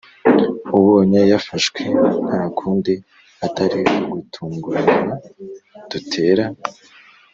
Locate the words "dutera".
5.89-6.45